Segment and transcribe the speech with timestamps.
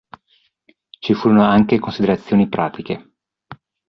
[0.99, 3.11] Ci furono anche considerazioni pratiche.